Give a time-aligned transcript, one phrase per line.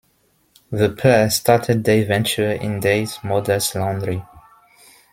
[0.71, 4.23] The pair started their venture in their mother's laundry.